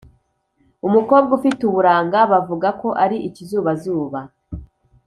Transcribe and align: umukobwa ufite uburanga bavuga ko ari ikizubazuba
umukobwa 0.87 1.31
ufite 1.39 1.61
uburanga 1.65 2.19
bavuga 2.31 2.67
ko 2.81 2.87
ari 3.03 3.17
ikizubazuba 3.27 4.19